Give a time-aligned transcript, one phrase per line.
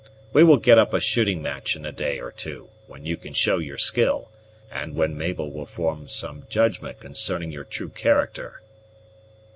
[0.33, 3.33] We will get up a shooting match in a day or two, when you can
[3.33, 4.31] show your skill,
[4.71, 8.63] and when Mabel will form some judgment concerning your true character."